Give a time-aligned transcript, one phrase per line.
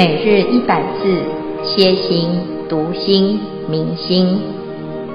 [0.00, 1.22] 每日一百字，
[1.62, 2.30] 歇心、
[2.70, 4.40] 读心、明心，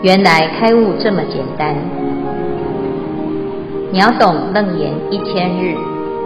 [0.04, 1.76] 原来开悟这么简单。
[3.92, 5.74] 秒懂楞严一千日，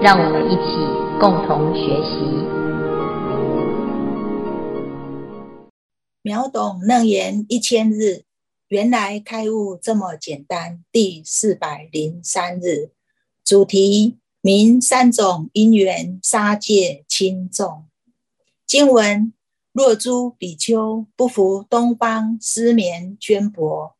[0.02, 0.76] 让我们一起
[1.22, 2.20] 共同学习。
[6.22, 8.24] 秒懂楞严一千日，
[8.68, 10.84] 原来开悟这么简单。
[10.92, 12.90] 第四百零三日，
[13.46, 17.86] 主题：明三种因缘杀戒轻重。
[18.70, 19.34] 经文：
[19.72, 23.96] 若诸比丘不服东方丝绵绢帛，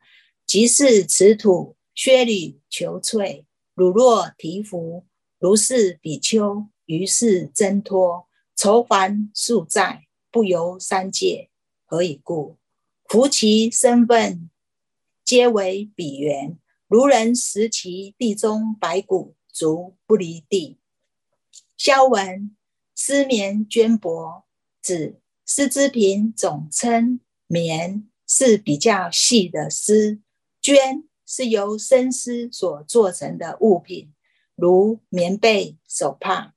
[0.46, 5.08] 即是此土靴履裘繸，汝若提服，
[5.40, 11.50] 如是比丘于是挣脱，酬还数载，不由三界。
[11.88, 12.58] 何以故？
[13.06, 14.52] 夫其身分
[15.26, 20.78] 皆为比缘，如人食其地中白骨，足不离地。
[21.76, 22.56] 消文：
[22.94, 24.44] 丝绵绢帛。
[24.82, 30.20] 指丝织品总称棉，是比较细的丝；
[30.62, 34.14] 绢是由生丝所做成的物品，
[34.56, 36.54] 如棉被、手帕；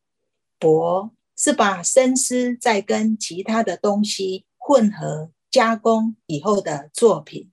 [0.61, 7.51] 帛是把生丝再跟其他的东西混合加工以后的作品。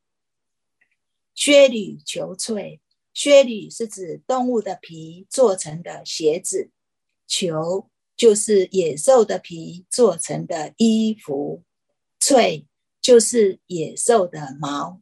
[1.34, 2.80] 靴履裘繸，
[3.14, 6.70] 靴履是指动物的皮做成的鞋子，
[7.26, 7.90] 裘。
[8.20, 11.64] 就是野兽的皮做成的衣服，
[12.20, 12.66] 繸
[13.00, 15.02] 就是野兽的毛。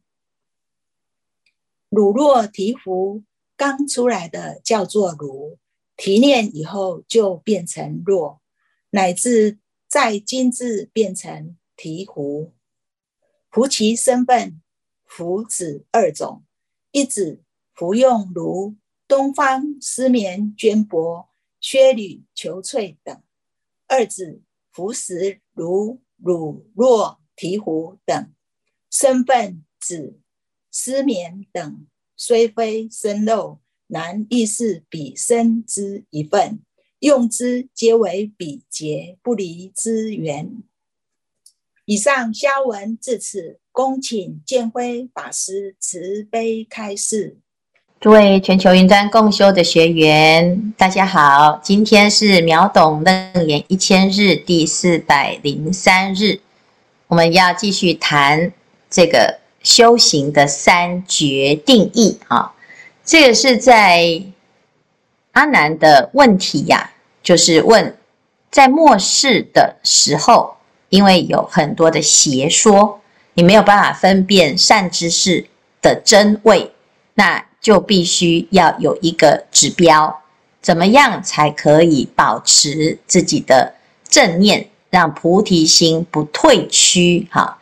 [1.88, 3.24] 汝若提服，
[3.56, 5.58] 刚出来的叫做汝，
[5.96, 8.40] 提炼以后就变成若，
[8.90, 12.52] 乃至再精致变成提壶。
[13.50, 14.62] 夫其身分，
[15.04, 16.44] 夫指二种，
[16.92, 17.42] 一指
[17.74, 18.76] 服用如
[19.08, 21.26] 东方丝绵绢帛。
[21.60, 23.22] 靴履裘繸等，
[23.86, 28.32] 二指服食如乳若醍醐等，
[28.90, 30.20] 身分指
[30.70, 31.86] 丝绵等，
[32.16, 36.60] 虽非生肉，然亦是彼身之一份，
[37.00, 40.62] 用之皆为彼劫不离之缘。
[41.84, 47.38] 以上消文至此，恭请建辉法师慈悲开示。
[48.00, 51.58] 诸位全球云端共修的学员，大家好！
[51.64, 56.38] 今天是秒懂楞严一千日第四百零三日，
[57.08, 58.52] 我们要继续谈
[58.88, 62.52] 这个修行的三觉定义啊。
[63.04, 64.22] 这个是在
[65.32, 67.96] 阿难的问题呀、就是问
[68.48, 70.54] 在末世的时候，
[70.88, 73.00] 因为有很多的邪说，
[73.34, 75.48] 你没有办法分辨善知识
[75.82, 76.70] 的真伪，
[77.14, 77.47] 那。
[77.60, 80.22] 就必须要有一个指标，
[80.60, 83.74] 怎么样才可以保持自己的
[84.08, 87.26] 正念，让菩提心不退趋？
[87.30, 87.58] 哈，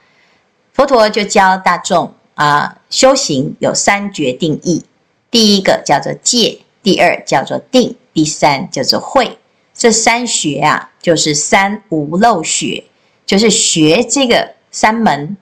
[0.73, 4.85] 佛陀就教大众啊，修行有三觉定义，
[5.31, 9.39] 第一个叫做戒，第二叫做定，第三叫做慧。
[9.75, 12.85] 这三学啊，就是三无漏学，
[13.27, 15.37] 就是学这个三门，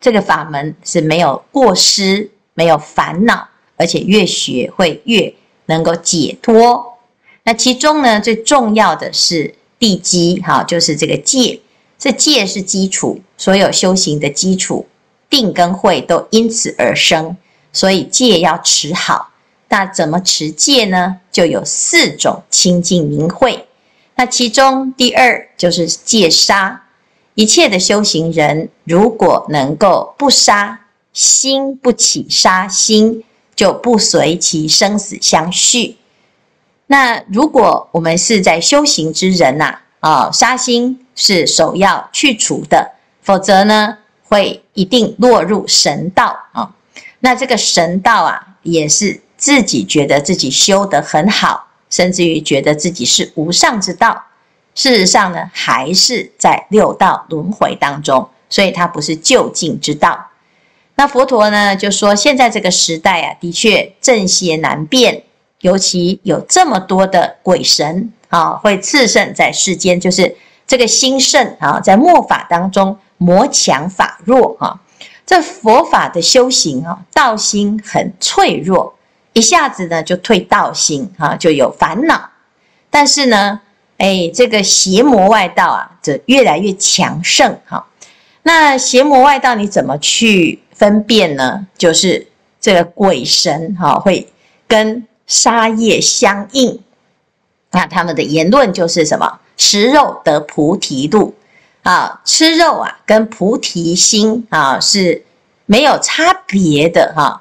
[0.00, 3.48] 这个法门是没有过失，没有烦恼。
[3.82, 5.34] 而且越学会越
[5.66, 6.98] 能够解脱。
[7.42, 11.58] 那其中呢，最重要的是地基，哈，就是这个戒。
[11.98, 14.86] 这戒是基础，所有修行的基础，
[15.28, 17.36] 定跟慧都因此而生。
[17.72, 19.30] 所以戒要持好。
[19.68, 21.16] 那怎么持戒呢？
[21.32, 23.66] 就有四种清净明慧。
[24.14, 26.84] 那其中第二就是戒杀。
[27.34, 30.78] 一切的修行人，如果能够不杀，
[31.12, 33.24] 心不起杀心。
[33.54, 35.96] 就不随其生死相续。
[36.86, 42.92] 那如果我们是在修行之人呐，啊，杀心是首要去除的，
[43.22, 43.98] 否则呢，
[44.28, 46.74] 会一定落入神道啊。
[47.20, 54.24] 那这个神道啊，也是自己觉得自己修得很好，甚至于觉得自己是无上之道。
[54.74, 60.28] 事实上呢，还是在六道轮回当中，所以它不是究竟之道。
[60.94, 65.22] 那佛陀呢，就说现在这个时代啊，的确正邪难辨，
[65.60, 70.36] 尤其有这么多的鬼神啊，会炽盛在世间，就是
[70.66, 74.80] 这个兴盛啊，在末法当中，魔强法弱啊，
[75.26, 78.94] 这佛法的修行啊，道心很脆弱，
[79.32, 82.30] 一下子呢就退道心啊，就有烦恼。
[82.90, 83.60] 但是呢，
[83.98, 87.86] 哎，这个邪魔外道啊，则越来越强盛哈。
[88.42, 92.26] 那邪魔外道你怎么去分辨呢，就是
[92.60, 94.26] 这个鬼神哈会
[94.66, 96.82] 跟杀业相应，
[97.70, 99.38] 那他们的言论就是什么？
[99.56, 101.36] 食肉得菩提路，
[101.84, 105.24] 啊，吃肉啊，跟菩提心啊是
[105.66, 107.40] 没有差别的哈、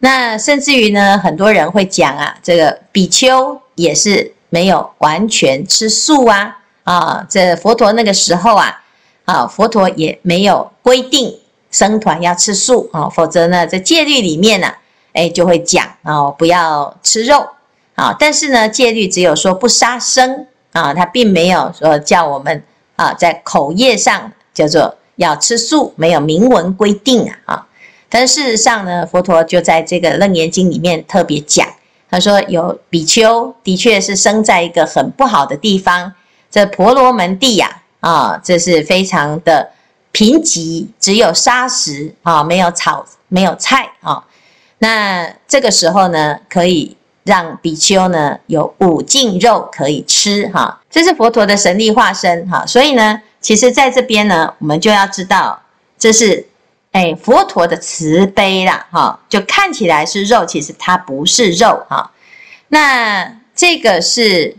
[0.00, 8.82] 那甚至于呢，很多人会讲啊，这个比丘也是没有完全吃素啊啊，这佛陀那个时候啊
[9.24, 11.34] 啊，佛陀也没有规定
[11.72, 14.78] 僧团要吃素啊，否则呢，在戒律里面呢、啊，
[15.14, 17.48] 哎就会讲哦，不要吃肉
[17.96, 18.14] 啊。
[18.16, 22.62] 但是呢，戒律只有说不杀生啊，他并没有说叫我们
[22.94, 27.66] 啊在口业上叫做要吃素，没有明文规定啊啊。
[28.08, 31.66] 但事实上呢，佛陀就在这个《楞严经》里面特别讲，
[32.10, 36.12] 他说有比丘的确是生在一个很不好的地方，
[36.50, 39.70] 这婆罗门地呀，啊，这是非常的
[40.12, 44.24] 贫瘠，只有沙石啊，没有草，没有菜啊。
[44.78, 52.64] 那这个时候呢，可以让比丘呢有五净肉可以吃哈，这是佛陀的神力化身哈。
[52.64, 55.60] 所以呢，其实在这边呢，我们就要知道
[55.98, 56.46] 这是。
[56.92, 62.12] 哎，佛陀的慈悲啦，哈，就看起来是肉，其实它不是肉哈。
[62.68, 64.54] 那这个是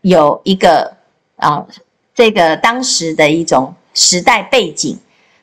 [0.00, 0.96] 有一个
[1.36, 1.64] 啊，
[2.12, 4.96] 这个当时的一种时代背景，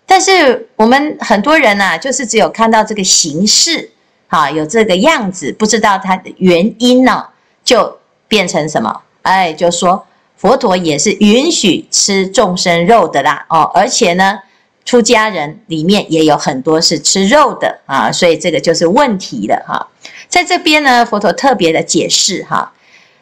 [0.06, 3.92] 但是我们很多人呐，就是只有看到这个形式，
[4.30, 7.26] 哈，有这个样子，不知道它的原因呢，
[7.66, 9.02] 就变成什么？
[9.24, 10.08] 哎，就说
[10.38, 14.40] 佛陀也是允许吃众生肉的啦，哦，而且呢。
[14.86, 19.88] 出家人里面也有很多是吃肉的啊，所以这个就是问题了哈。
[20.28, 22.74] 在这边呢，佛陀特别的解释哈，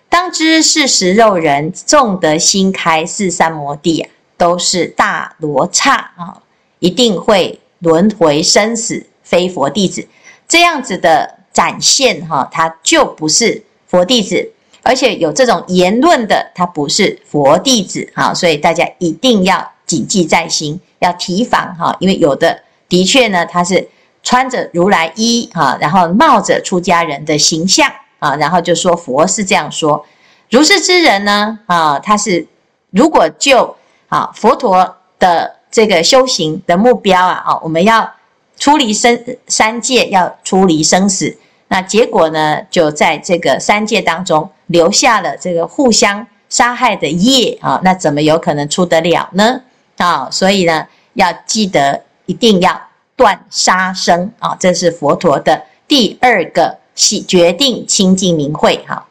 [0.09, 4.07] 当知是食肉人，众得心开是三摩地，
[4.41, 6.41] 都是大罗刹啊，
[6.79, 10.07] 一定会轮回生死，非佛弟子。
[10.47, 14.51] 这样子的展现哈，他就不是佛弟子，
[14.81, 20.79] 而且有这种言论的，他不是佛弟子啊，所以大家一定要谨记在心。
[20.97, 22.59] 要提防哈，因为有的
[22.89, 23.87] 的确呢，他是
[24.23, 30.03] 穿着如来衣哈，然后冒着出家人的形象啊，然后就说佛是这样说，
[30.49, 32.47] 如是之人呢啊，他是
[32.89, 33.75] 如果就
[34.11, 38.11] 啊佛陀的这个修行的目标啊啊，我们要
[38.57, 39.17] 出离生
[39.47, 41.37] 三界，要出离生死，
[41.69, 49.61] 那结果呢，就在这个三界当中留下了这个互相杀害的业啊，那怎么有可能出得了呢？
[49.95, 52.81] 啊，所以呢，要记得一定要
[53.15, 59.07] 断杀生啊，这是佛陀的第二个喜决定清净明慧哈。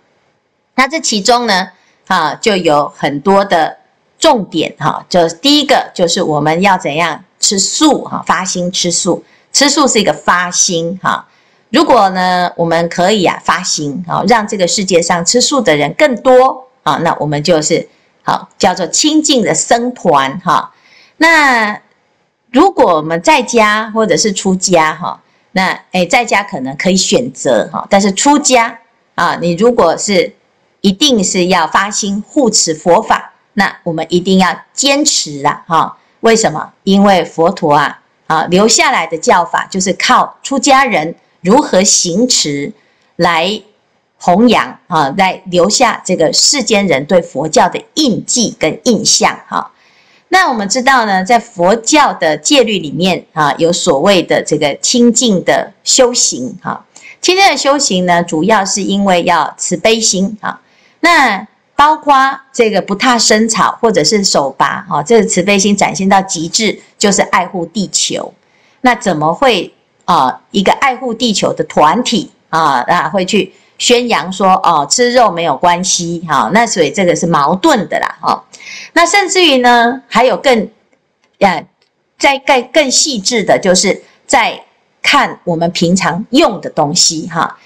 [0.75, 1.70] 那这其中呢，
[2.06, 3.79] 啊，就有很多的
[4.20, 5.05] 重点哈。
[5.08, 11.26] 就第一个就是我们要怎样吃素哈，发心吃素，吃素是一个发心哈。
[11.70, 17.88] 如果呢，我们可以啊发心啊，让这个世界上吃素的人更多啊，那我们就是
[18.22, 20.75] 好叫做清净的僧团哈。
[21.17, 21.81] 那
[22.50, 25.22] 如果我们在家或者是出家哈，
[25.52, 28.81] 那诶在家可能可以选择哈，但是出家
[29.14, 30.34] 啊，你如果是
[30.81, 35.97] 一定是要发心护持佛法，那我们一定要坚持啊哈。
[36.20, 36.73] 为什么？
[36.85, 42.73] 因为佛陀啊啊留下来的教法就是靠出家人如何行持
[43.17, 43.63] 来
[44.19, 49.72] 弘扬啊，来留下这个世间人对佛教的印记跟印象哈。
[50.29, 56.84] 那我们知道呢，在佛教的戒律里面啊，有所谓的这个清净的修行哈。
[57.20, 60.60] 清净的修行呢，主要是因为要慈悲心啊。
[61.01, 61.48] 那
[61.81, 62.15] 包括
[62.53, 68.34] 这个不踏生草或者是手拔哈，这个慈悲心展现到极致，就是爱护地球。
[68.82, 69.72] 那怎么会
[70.05, 76.51] 啊，一个爱护地球的团体啊，啊会去宣扬说哦，吃肉没有关系哈？
[76.53, 78.44] 那所以这个是矛盾的啦哈。
[78.93, 80.69] 那甚至于呢，还有更，
[81.39, 81.65] 呀，
[82.19, 84.63] 再更更细致的，就是在
[85.01, 87.58] 看我们平常用的东西哈，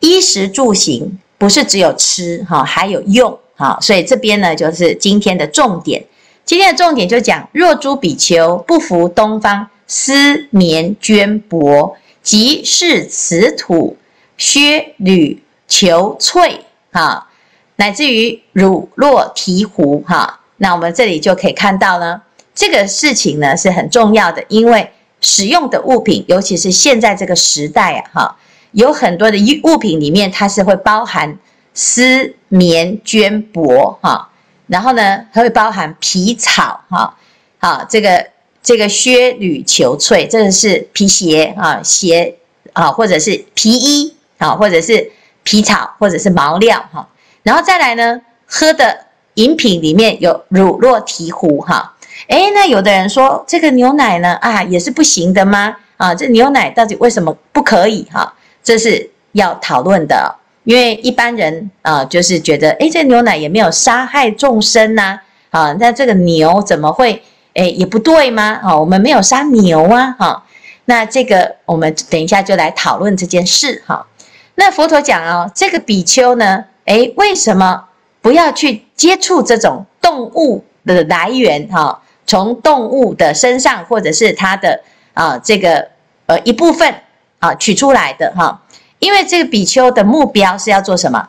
[0.00, 6.02] 衣食住行不是只有吃哈，还有用哈，所以这边呢就是今天的重点。
[6.42, 13.98] 今天的重点就讲：若诸比丘不服东方丝绵绢帛，即是此土
[14.38, 16.60] 靴履裘繸
[16.90, 17.28] 哈。
[17.76, 22.22] 乃至于乳酪醍醐哈，那我们这里就可以看到呢，
[22.54, 28.36] 这个事情呢是很重要的，因为使用的物品，尤其是现在这个时代啊哈，
[28.74, 31.38] 有很多的物品里面它是会包含
[31.72, 34.28] 丝棉绢帛哈，
[34.66, 37.16] 然后呢它会包含皮草哈，
[37.58, 38.26] 好这个
[38.62, 42.36] 这个靴履裘繸，这个是皮鞋啊鞋
[42.72, 45.10] 啊或者是皮衣啊或者是
[45.42, 47.08] 皮草或者是毛料哈。
[47.42, 51.94] 然后再来呢，喝的饮品里面有乳酪醍醐哈，
[52.28, 55.76] 诶，那有的人说这个牛奶呢啊也是不行的吗？
[55.96, 58.04] 啊，这牛奶到底为什么不可以？
[58.12, 60.34] 哈、这是要讨论的。
[60.64, 68.58] 因为一般人啊，就是觉得诶，这牛奶也没有杀害众生呐、啊，那这个牛怎么会诶也不对吗？
[68.62, 70.44] 啊，我们没有杀牛啊，哈、啊。
[70.86, 74.06] 那这个我们等一下就来讨论这件事哈、啊。
[74.54, 77.84] 那佛陀讲哦，这个比丘呢，诶，为什么
[78.22, 81.68] 不要去接触这种动物的来源？
[81.68, 84.80] 哈、啊，从动物的身上或者是它的
[85.12, 85.88] 啊这个
[86.24, 86.94] 呃一部分
[87.44, 88.62] 啊取出来的哈。
[88.98, 91.28] 因为这个比丘的目标是要做什么？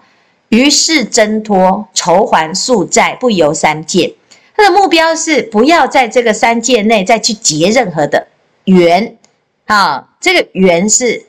[0.50, 4.15] 于是挣脱、筹还宿债、不游三界。
[4.55, 8.27] 他的目标是不要在这个三界内再去结任何的
[8.63, 9.17] 缘
[9.65, 10.07] 啊。
[10.22, 11.25] 这个缘是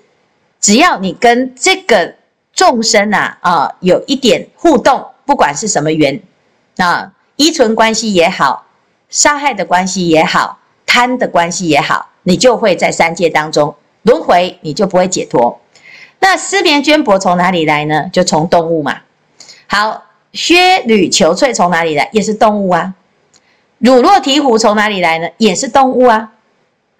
[0.61, 2.14] 只要你跟这个
[2.52, 6.23] 众生啊啊有一点互动，不管是什么缘
[6.76, 8.66] 啊，依存关系也好，
[9.09, 13.75] 杀害的关系也好，贪的关系也好，你就会在三界当中
[14.06, 15.60] 轮回，你就不会解脱。
[16.20, 18.08] 那丝绵绢帛从哪里来呢？
[18.12, 19.00] 就从动物嘛。
[19.66, 22.08] 好，靴履裘翠从哪里来？
[22.12, 22.94] 也是动物啊。
[23.78, 25.28] 乳酪醍醐从哪里来呢？
[25.38, 26.32] 也是动物啊。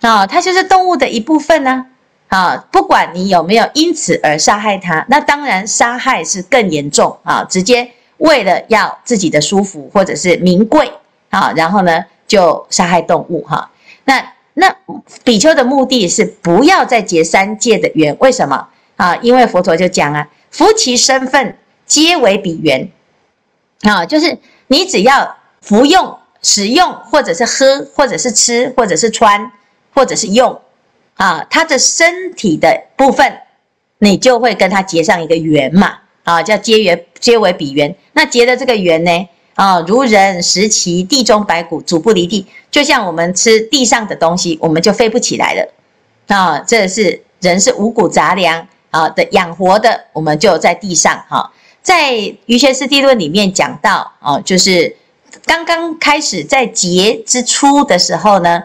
[0.01, 1.87] 啊、它就是动物的一部分呢、
[2.27, 2.39] 啊。
[2.39, 7.45] 啊、不管你有没有因此而杀害它，那当然杀害是更严重啊。
[7.49, 10.93] 直接为了要自己的舒服或者是名贵
[11.31, 13.71] 啊，然后呢就杀害动物哈、啊。
[14.05, 14.75] 那那
[15.23, 18.69] 比丘的目的是不要再结三界的缘，为什么？
[18.97, 22.91] 啊，因为佛陀就讲啊，夫其身份皆为彼缘，
[23.83, 29.53] 啊，就是你只要服用、使用，或者是喝，或者是吃，或者是穿，
[29.93, 30.59] 或者是用，
[31.17, 33.41] 啊，他的身体的部分，
[33.99, 37.95] 你就会跟他结上一个缘嘛，啊，叫结缘，皆为彼缘。
[38.15, 45.69] 那结的这个缘呢，啊，如人食其地中白骨，主不离地，就像我们吃地上的东西，我们就飞不起来了，
[46.29, 48.69] 啊，这是人是五谷杂粮。
[48.91, 52.13] 啊的养活的，我们就在地上哈，在
[52.47, 54.97] 《瑜伽师地论》里面讲到哦，就是
[55.45, 58.63] 刚刚开始在劫之初的时候呢，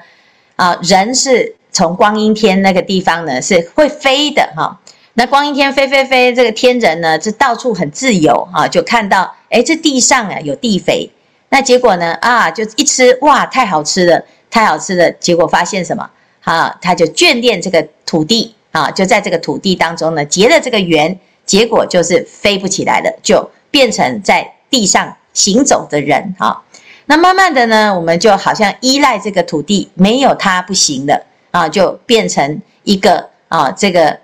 [0.56, 4.80] 啊，人是从光阴天那个地方呢是会飞的哈。
[5.14, 11.10] 那光阴天飞飞飞，这个天人呢就到处很自由啊，就看到哎，这地上啊有地肥，
[11.50, 16.10] 那结果呢啊，就一吃哇，太好吃了，太好吃了，结果发现什么？
[16.44, 18.56] 啊，他就眷恋这个土地。
[18.72, 26.64] 啊，就在这个土地当中呢，结了这个缘，结果就是飞不起来了，就变成在地上行走的人啊。
[27.08, 34.18] 那慢慢的呢，我们就好像依赖这个土地，没有它不行了啊，就变成一个啊，这个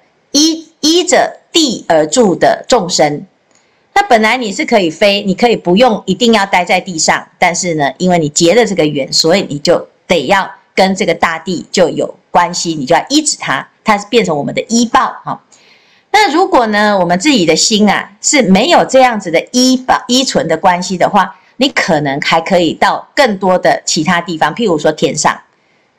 [0.87, 3.25] 依着地而住的众生。
[3.93, 13.67] 那本来你是可以飞，你可以不用一定要待在地上，但是呢，因为你结了这个缘，所以你就得要跟这个大地就有关系，你就要依止它。
[13.83, 15.41] 它是变成我们的依报哈。
[16.11, 25.37] 那如果呢，我们自己的心啊是没有这样子的依报依存的关系的话，你可能还可以到更多的其他地方，譬如说天上。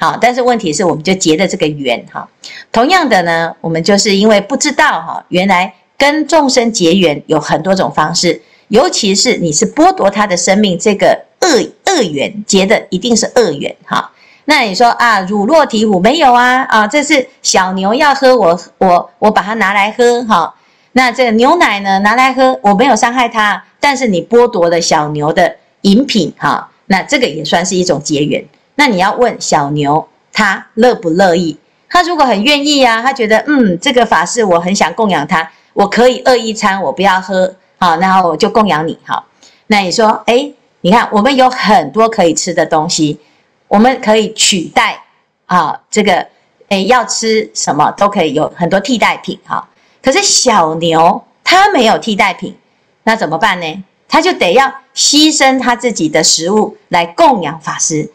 [0.01, 2.29] 好，但是问题是，我们就结了这个缘哈。
[2.71, 11.49] 同样的呢，我们就是因为不知道哈，原来跟众生结缘有很多种方式，尤其是你是剥夺他的生命，这个恶
[11.87, 14.13] 恶缘结的一定是恶缘哈。
[14.45, 16.63] 那你说啊，乳酪醍醐没有啊？
[16.69, 20.55] 啊，这是小牛要喝我，我我我把它拿来喝哈。
[20.93, 26.71] 那这个牛奶呢，拿来喝，我没有伤害它，但是你剥夺了小牛的饮品哈。
[26.87, 28.43] 那这个也算是一种结缘。
[28.79, 31.59] 那你要问小牛，他乐不乐意？
[31.89, 39.25] 他如果很愿意啊，他觉得嗯，这个法事我很想供养他，我可以饿一餐，我不要喝好，然后我就供养你哈。
[39.67, 43.19] 那你说，诶，你看我们有很多可以吃的东西。
[43.67, 45.03] 我们可以取代
[45.47, 46.29] 啊，这个
[46.69, 49.69] 诶，要吃什么都可以有很多替代品哈。
[50.01, 52.57] 可是小牛它没有替代品，
[53.03, 53.85] 那怎么办呢？
[54.07, 58.11] 它就得要牺牲它自己的食物来供养法师。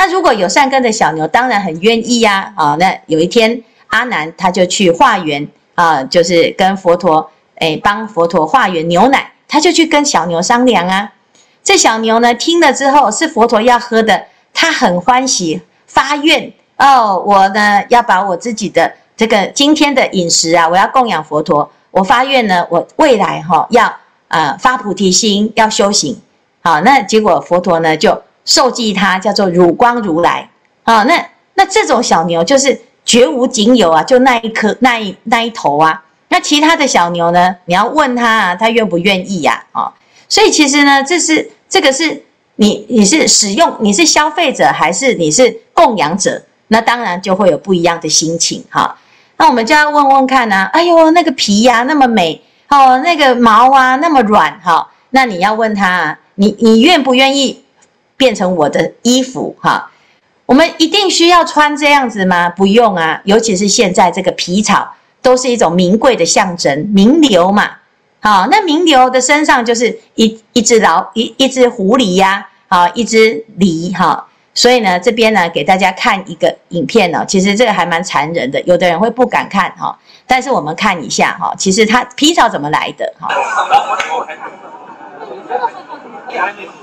[0.00, 2.74] 那如果有善根的小牛，当然很愿意呀啊。
[2.80, 11.12] 那有一天阿难他就去化缘啊，就是跟佛陀诶帮佛陀化缘牛奶，他就去跟小牛商量啊。
[11.62, 14.24] 这小牛呢听了之后是佛陀要喝的。
[14.54, 21.70] 他很欢喜，发愿哦，我呢要把我自己的这个今天的饮食啊，我要供养佛陀。
[21.90, 23.94] 我发愿呢，我未来哈、哦、要
[24.28, 26.18] 呃发菩提心，要修行。
[26.62, 30.48] 好，那结果佛陀呢就授记他叫做乳光如来。
[30.84, 36.02] 啊，那那这种小牛就是绝无仅有啊，就那一颗那一那一头啊。
[36.28, 39.64] 那其他的小牛呢，你要问他啊，他愿不愿意呀？
[39.72, 39.92] 啊，
[40.28, 42.24] 所以其实呢，这是这个是。
[42.56, 46.42] 你你是使用，你是消费者还是你是供养者？
[46.68, 48.94] 那当然就会有不一样的心情哈。
[49.38, 54.86] 那我们就要问问看呢、啊，哎呦，那个皮呀、啊、那么美哦，那个毛啊那么软哈。
[55.08, 57.64] 那你要问他，你你愿不愿意
[58.20, 59.90] 变成我的衣服哈？
[60.44, 62.50] 我们一定需要穿这样子吗？
[62.50, 64.86] 不用啊，尤其是现在这个皮草
[65.22, 67.70] 都是一种名贵的象征，名流嘛。
[68.20, 74.26] 好，那名流的身上就是一一只老一一只狐狸呀、啊，好，一只狸哈。
[74.52, 79.98] 所以呢，这边呢给大家看一个影片呢，其实这个还蛮残忍的，有的人会不敢看哈。
[80.26, 83.28] 但是我们看一下哈，其实它皮草怎么来的哈。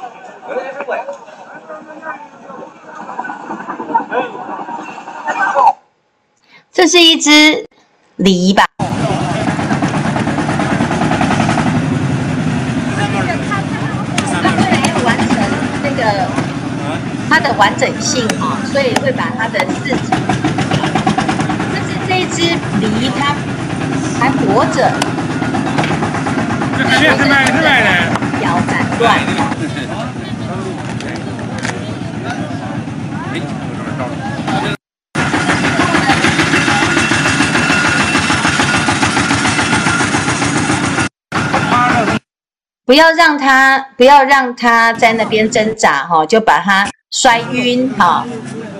[6.77, 7.65] 这是一只
[8.17, 8.63] 梨吧？
[17.27, 20.11] 它的完整性啊，所以会把它的四肢，
[21.73, 22.43] 但是这只
[22.79, 23.33] 梨它
[24.19, 24.93] 还活着，
[26.77, 27.89] 是卖是卖的，
[28.43, 29.17] 腰斩断。
[42.87, 46.87] 不要让它，不要让他在那边挣扎哈，就把它。
[47.09, 48.25] 摔晕哈，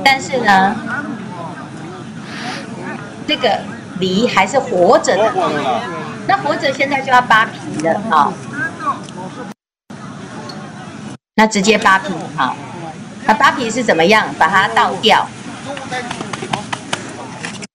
[0.04, 0.76] 但是呢，
[3.26, 3.62] 这个
[4.00, 5.34] 梨还是活着的。
[6.28, 8.34] 那活着现在就要扒皮了哈。
[11.36, 12.54] 那直接扒皮哈。
[13.26, 14.28] 那扒皮是怎么样？
[14.38, 15.26] 把它倒掉。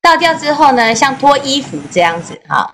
[0.02, 2.72] 倒掉之后呢，像脱衣服这样子哈。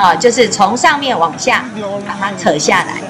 [0.00, 1.62] 啊，就是从上面往下
[2.06, 3.02] 把它扯下来。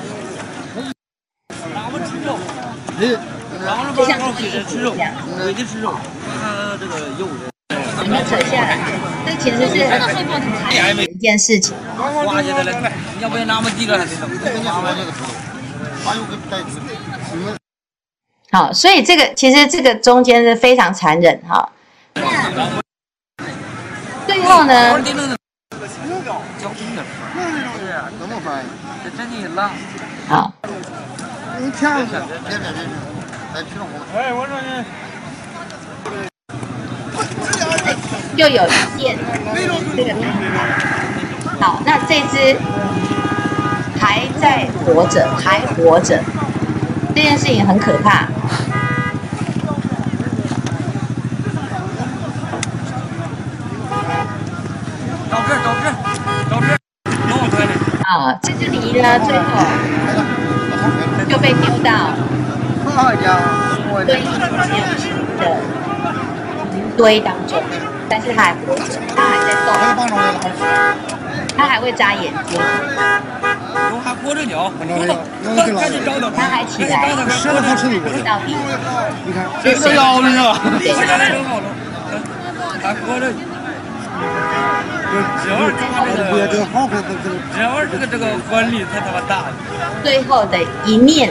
[3.96, 4.92] 就像吃肉
[5.64, 5.94] 吃肉，
[6.42, 7.48] 它这个肉的，
[8.02, 8.76] 你们扯下来，
[9.24, 11.76] 这其实是很一件事情。
[13.20, 14.04] 要不要那么低了？
[18.50, 21.70] 好，所以这个其实这个中间是非常残忍哈。
[24.26, 25.00] 最后呢？
[30.28, 30.52] 好。
[34.14, 34.66] 哎，我说你，
[38.36, 39.18] 又有一件
[39.96, 40.14] 这个
[41.60, 42.56] 好，那这只
[44.00, 46.18] 还在活着，还活着，
[47.14, 48.26] 这件事情很可怕。
[55.30, 55.84] 找这找这
[56.48, 56.66] 找这，
[58.10, 59.44] 啊，这只梨呢，最后
[61.28, 62.10] 就被丢到。
[64.04, 64.20] 堆
[65.38, 65.46] 的
[66.96, 67.62] 堆当中，
[68.08, 68.82] 但是它还活着，
[69.14, 69.68] 它还在动，
[71.56, 72.60] 它还会眨眼睛，
[74.02, 74.72] 还活着呢，
[75.78, 77.10] 赶紧找到，它还起来，
[78.24, 78.56] 到底，
[79.24, 80.92] 你看，这是咬的呢，对，
[82.82, 83.30] 还活着，
[90.02, 91.30] 最后的一面。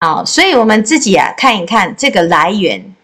[0.00, 2.94] 好，所以我们自己啊看一看这个来源，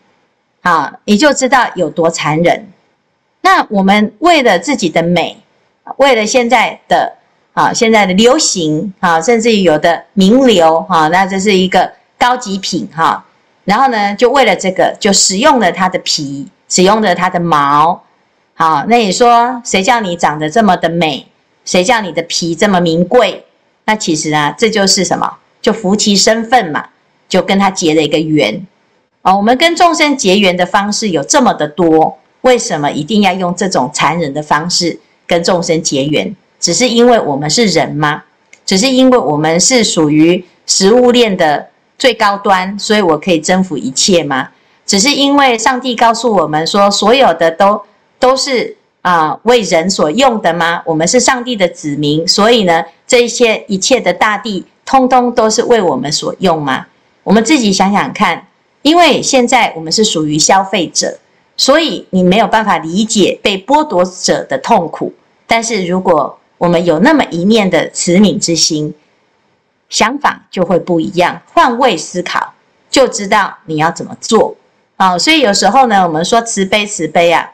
[0.63, 2.69] 啊，你就知道有多残忍。
[3.41, 5.37] 那我们为了自己的美，
[5.97, 7.13] 为了现在的
[7.53, 13.25] 啊现在的流行啊，甚至于有的名流哈，那这是一个高级品哈。
[13.65, 18.03] 然后呢，就为了这个，就使用了它的皮，使用了它的毛。
[18.55, 21.25] 好，那你说谁叫你长得这么的美？
[21.65, 23.45] 谁叫你的皮这么名贵？
[23.85, 25.37] 那其实啊，这就是什么？
[25.63, 26.89] 就扶其身份嘛，
[27.29, 28.67] 就跟他结了一个缘
[29.23, 29.37] 啊。
[29.37, 36.35] 我们跟众生结缘的方式有这么的多，为什么一定要用这种残忍的方式跟众生结缘？
[36.59, 38.25] 只是因为我们是人吗？
[38.67, 44.49] 只是因为我们是属于食物链的最高端，所以我可以征服一切吗？
[44.87, 47.83] 只是因为上帝告诉我们说，所有的都
[48.19, 50.83] 都是啊为人所用的吗？
[50.85, 54.67] 我们是上帝的子民，所以呢，这一些一切的大地。
[54.87, 56.87] 通通都是为我们所用吗？
[57.23, 58.47] 我们自己想想看，
[58.83, 61.19] 因为现在我们是属于消费者，
[61.57, 65.15] 所以你没有办法理解被剥夺者的痛苦。
[65.47, 68.95] 但是如果我们有那么一念的慈悯之心，
[69.89, 72.53] 想法就会不一样，换位思考，
[72.91, 74.55] 就知道你要怎么做。
[74.97, 77.53] 啊，所以有时候呢，我们说慈悲慈悲啊，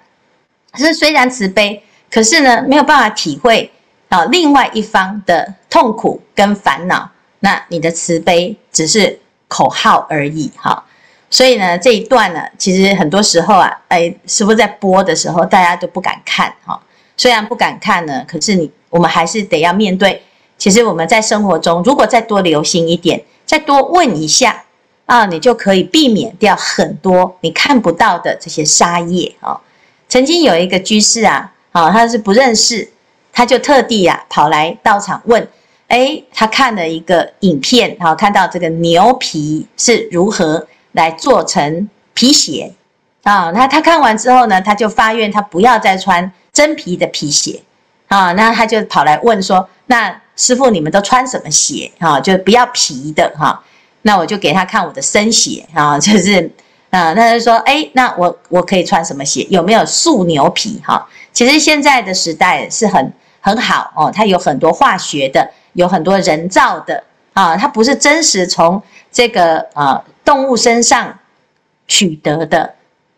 [0.73, 3.71] 可是虽然慈悲，可是呢，没有办法体会
[4.09, 7.11] 啊另外一方的痛苦跟烦恼。
[7.41, 10.85] 那你的慈悲只是口号而已哈。
[11.31, 16.79] 所以呢，这一段呢，其实很多时候啊，哎，师傅在播的时候，大家都不敢看哈。
[17.17, 20.23] 虽然不敢看呢，可是你我们还是得要面对。
[20.59, 24.63] 其实我们在生活中，如果再多留心一点，再多问一下
[25.11, 29.61] 啊，你就可以避免掉很多你看不到的这些沙业啊。
[30.09, 32.89] 曾经有一个居士啊，啊，他是不认识，
[33.33, 35.49] 他就特地啊跑来道场问，
[35.89, 40.67] 哎，他看了一个影片，哈，看到这个牛皮是如何。
[40.93, 42.75] 来做成皮鞋
[43.23, 43.53] 啊！
[43.53, 47.63] 那他看完之后呢，他就发愿，他不要再穿真皮的皮鞋
[48.09, 48.33] 啊。
[48.33, 52.19] 那他就跑来问说：“那师父，你们都穿什么鞋啊？
[52.19, 53.63] 就不要皮的哈。”
[54.03, 56.51] 那我就给他看我的生鞋啊， 就是
[56.91, 59.47] 啊，他就说：“哎，那我我可以穿什么鞋？
[59.51, 60.81] 有没有素牛皮？
[60.85, 71.19] 哈，其实现在的时代是很很好哦，它有很多化学的，有很多人造的啊，它不是真实从这个啊。”动物身上
[71.89, 72.73] 取得的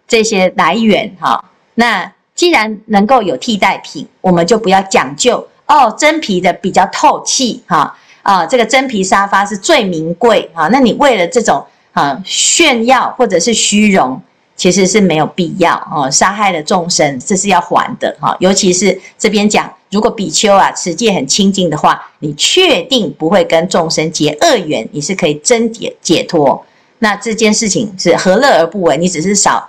[0.08, 14.20] 这些来源，哈，那既然能够有替代品，我们就不要讲究哦，真皮的比较透气，哈，啊这个真皮沙发是最名贵，啊，那你为了这种啊炫耀或者是虚荣，
[14.56, 26.64] 其实是没有必要哦，杀害了众生，这是要还的，哈，尤其是这边讲，如果比丘啊持戒很清净的话，你确定不会跟众生结恶缘，你是可以真解解脱。
[27.00, 28.96] 那这件事情是何乐而不为？
[28.96, 29.68] 你只是少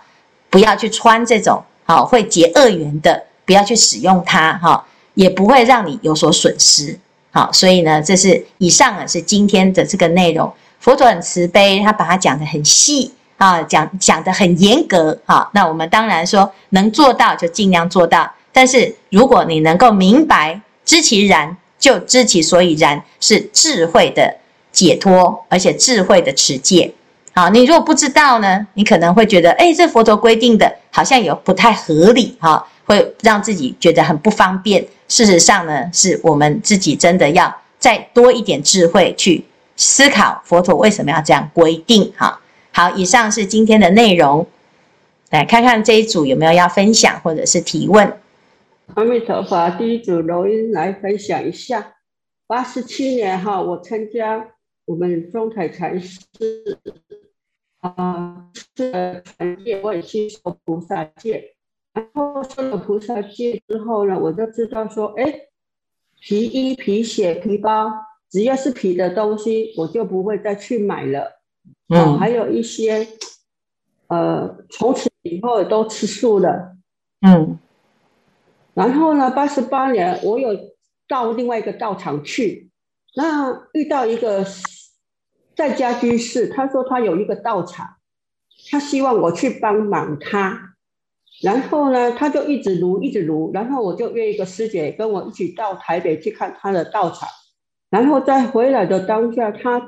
[0.51, 4.85] 不要去穿这种好会结恶缘的，不要去使用它哈，
[5.15, 6.99] 也不会让你有所损失。
[7.35, 10.53] 好，所以呢，这是以上啊是今天的这个内容。
[10.79, 15.49] 佛陀很慈悲，他把它讲得很细啊，讲讲得很严格哈。
[15.53, 24.35] 那我们当然说能做到就尽量做到，但是如果你能够明白知其然，就知其所以然，是智慧的
[24.71, 26.93] 解脱，而且智慧的持戒。
[27.33, 34.85] 好，你如果不知道呢，你可能会觉得，哎，这佛陀规定的好像有不太合理，哈，会让自己觉得很不方便。
[35.07, 39.43] 事实上呢，是我们自己真的要再多一点智慧去
[39.75, 42.11] 思考佛陀为什么要这样规定。
[42.17, 42.41] 哈，
[42.71, 44.47] 好，以上是今天的内容，
[45.29, 48.17] 来看看这一组有没有要分享或者是提问。
[48.95, 51.93] 阿弥陀佛，第一组录音来分享一下。
[52.47, 54.47] 八十七年哈，我参加
[54.85, 56.19] 我们中台禅师。
[57.79, 61.52] 啊，是传戒，我也去受菩萨戒，
[61.93, 65.47] 然后受了菩萨戒之后呢，我就知道说，哎，
[66.19, 67.91] 皮衣、皮鞋、皮包，
[68.29, 71.41] 只要是皮的东西，我就不会再去买了。
[71.89, 73.07] 嗯，啊、还有一些，
[74.07, 76.75] 呃，从此以后都吃素了。
[77.21, 77.57] 嗯，
[78.73, 80.49] 然后呢，八十八年，我有
[81.07, 82.71] 到另外一个道场去，
[83.15, 84.45] 那遇到一个。
[85.55, 87.97] 在家居士，他说他有一个道场，
[88.71, 90.72] 他希望我去帮忙他，
[91.41, 97.27] 然后呢，他就一直撸，一直撸，然后我就约一个师姐跟我一起到台北去看他的道场，
[97.89, 99.81] 然后在回来的当下，他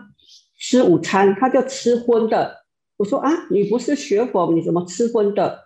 [0.60, 2.66] 吃午餐，他就吃荤的。
[2.98, 5.66] 我说啊，你不是学佛，你怎么吃荤的？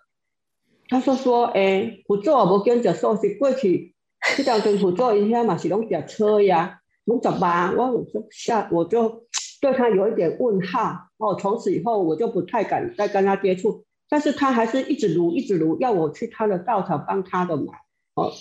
[0.89, 3.95] 他说说，哎，我做我跟着说是过去，
[4.35, 7.73] 去当政府做一下嘛，是拢脚车呀，拢怎么？
[7.77, 9.23] 我我就下我就。
[9.61, 13.83] 对他有一点问号哦，从此以后我就不太敢再跟他接触。
[14.09, 17.67] 但是他还是一直撸，一直撸，要我去他的道场帮他的忙
[18.15, 18.31] 哦。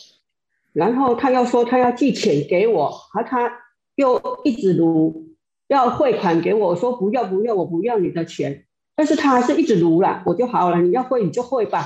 [0.73, 3.53] 然后他又说他要寄钱给我，而他
[3.97, 5.35] 又一直撸，
[5.67, 8.65] 要汇款给我，我说不要不要，我不要你的钱。
[8.97, 11.85] 但是他还是一直撸了，我就好了，你要汇你就汇吧。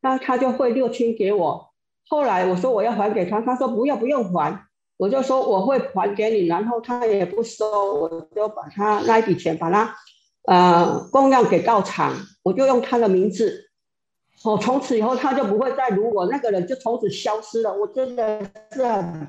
[0.00, 1.70] 那他就汇六千给我。
[2.06, 4.66] 后来我说我要还给他，他说不要不用还。
[4.96, 9.94] 我就说我会还给你，然后他也不收，我就把他那笔钱把他
[10.44, 13.70] 呃供养给道场，我就用他的名字，
[14.42, 17.72] 哦，从此以后他就不会再如我，那个人就从此消失了。
[17.72, 18.40] 我真的
[18.72, 19.28] 是很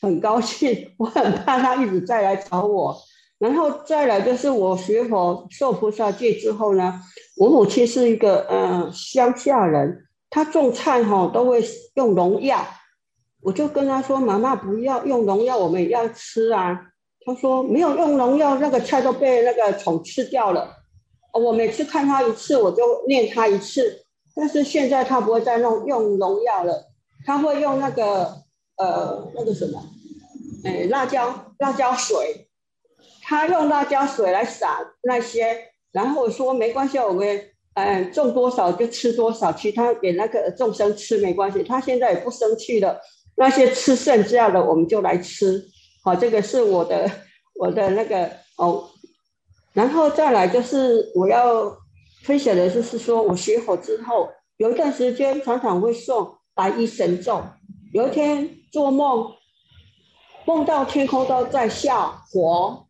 [0.00, 2.96] 很高兴，我很怕他一直再来找我。
[3.38, 7.00] 然后再来就是我学佛受菩萨戒之后呢，
[7.36, 11.62] 我母亲是一个呃乡下人，她种菜哈、哦、都会
[11.94, 12.66] 用农药。
[13.42, 16.80] 我就跟他说：“妈妈，不要用农药，我们也要吃啊。”
[17.26, 20.76] 他说：“没有用农药，那个菜都被那个虫吃掉了。”
[21.34, 24.04] 我每次看他一次，我就念他一次。
[24.36, 26.86] 但是现在他不会再弄用农药了，
[27.24, 28.42] 他会用那个
[28.76, 29.82] 呃那个什么，
[30.64, 32.48] 哎，辣椒辣椒水，
[33.22, 35.58] 他用辣椒水来洒那些。
[35.90, 37.40] 然后说：“没关系，我们
[37.74, 43.00] 嗯种多少就吃多少，其他给那个众生吃没关系。”他现在也不生气了。
[43.38, 45.62] 那些吃剩下的我们就来吃，
[46.06, 47.10] 好，这个是我的
[47.56, 48.88] 我的那个哦，
[49.72, 51.76] 然后再来就是我要
[52.22, 57.42] 分享的就是说，我学佛之后有一段时间常常会诵白衣神咒，
[57.92, 59.34] 有一天做梦
[60.44, 62.86] 梦到天空都在下火，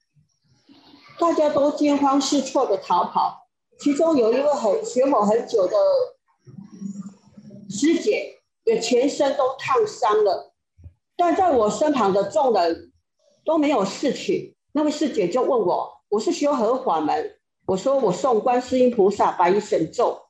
[1.19, 3.47] 大家都惊慌失措的逃跑，
[3.79, 5.75] 其中有一位很学佛很久的
[7.71, 10.53] 师姐，也全身都烫伤了，
[11.17, 12.86] 但在我身旁的众人
[13.47, 14.55] 都没有事情。
[14.73, 20.21] 那位师姐就问我：“我是修何法门？”我说：“我诵观世音菩萨白衣神咒。”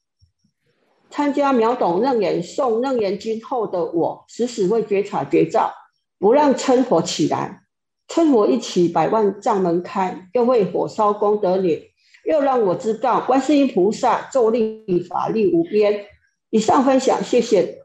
[1.09, 5.73] 参加秒懂楞严诵楞严经后的我，时时会觉察觉照，
[6.19, 7.63] 不让嗔火起来。
[8.09, 11.81] 嗔火一起，百万障门开，又为火烧功德脸，
[12.25, 16.05] 又让我知道观世音菩萨咒力法力无边。
[16.51, 17.79] 以上分享，谢谢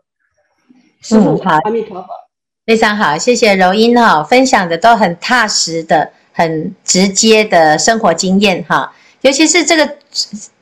[1.02, 1.41] 师父。
[1.63, 2.08] 阿弥陀佛，
[2.65, 6.12] 非常好，谢谢柔音哈，分享的都很踏实的。
[6.34, 9.97] 很直接的生活经验哈，尤其是这个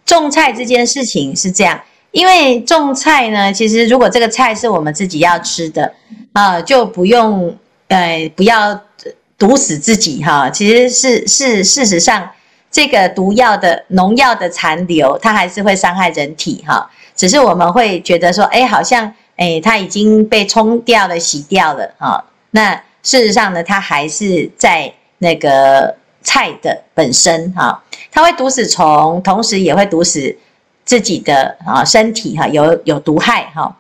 [0.04, 5.94] 种菜这件事情是这样，因为种菜呢，其实如果这个菜是我们自己要吃的
[6.34, 7.56] 啊，就不用
[7.90, 8.82] 呃不要
[9.38, 10.50] 毒死自己哈。
[10.50, 12.28] 其实是是事实上，
[12.72, 16.90] 这个毒药的农药的残留，它还是会伤害人体哈。
[17.16, 22.24] 只是我们会觉得说，哎，好像哎它已经被冲掉了、洗掉了啊。
[22.52, 24.94] 那事实上呢，它还是在。
[25.22, 30.34] 那个菜的本身哈，它会毒死虫，同时也会毒死
[30.86, 33.76] 自己的啊身体哈，有有毒害哈。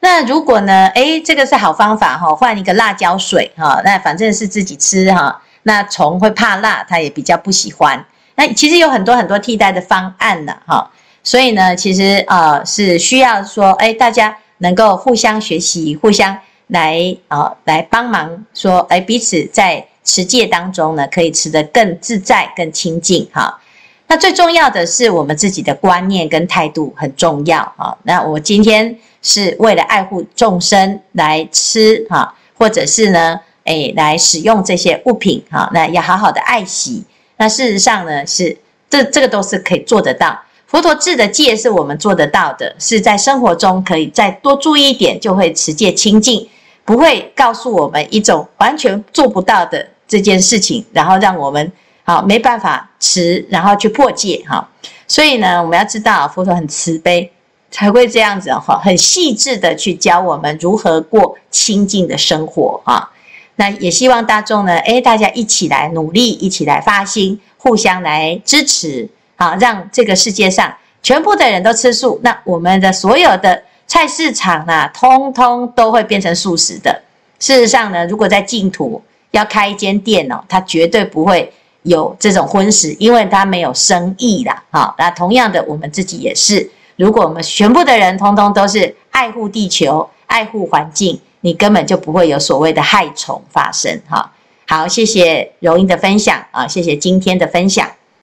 [0.00, 5.40] 那如果呢，诶，这个是好方法哈，换一个辣椒水哈，那反正是自己吃哈。
[5.62, 8.04] 那虫会怕辣，它也比较不喜欢。
[8.34, 10.90] 那其实有很多很多替代的方案的哈，
[11.22, 19.86] 所以呢，其实啊是需要说，诶，大家能够互相学习，互相来啊来帮忙说，诶，彼此在。
[20.02, 23.60] 持戒当中呢，可以持得更自在、更清净哈。
[24.08, 27.96] 那最重要的是我们自己的观念跟态度很重要啊。
[28.04, 35.70] 那我今天是为了爱护众生来吃哈，或者是呢，诶来使用这些物品哈。
[35.72, 37.04] 那要好好的爱惜。
[37.36, 38.56] 那事实上呢，是
[38.88, 40.36] 这这个都是可以做得到。
[40.70, 46.48] 佛陀制的戒是我们做得到的，是在生活中可以再多注意一点，就会持戒清净。
[46.84, 51.72] 不会告诉我们一种完全做不到的这件事情，然后让我们
[52.04, 54.68] 好没办法持，然后去破戒哈。
[55.08, 57.32] 所以呢，我们要知道佛陀很慈悲，
[57.72, 63.10] 才会这样子哈，很细致的去教我们如何过清净的生活啊。
[63.56, 69.08] 那也希望大众呢，诶，大家一起来努力，一起来发心，互相来支持，
[69.40, 70.72] 好，让这个世界上
[71.02, 73.64] 全部的人都吃素，那我们的所有的。
[73.92, 77.02] 菜市场啊，通通都会变成素食的。
[77.40, 84.62] 事实上呢，如果在净土要开一间店哦，它绝对不会有这种荤食，因为它没有生意啦。
[84.70, 86.70] 好，那同样的，我们自己也是。
[86.94, 94.00] 如果我们全部的人通通都是爱护地球、爱护环境，你根本就不会有所谓的害虫发生。
[94.08, 94.30] 哈，
[94.68, 97.90] 好，谢谢柔音的分享啊，谢谢今天的分享。